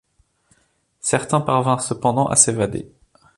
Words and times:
Certains 0.99 1.41
parvinrent 1.41 1.83
cependant 1.83 2.25
à 2.27 2.35
s'évader. 2.35 2.91